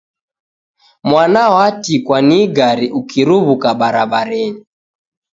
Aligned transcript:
Mwana 1.09 1.43
watikwa 1.55 2.17
ni 2.27 2.37
igari 2.43 2.87
ukiruw'uka 2.99 3.69
barabarenyi 3.79 4.63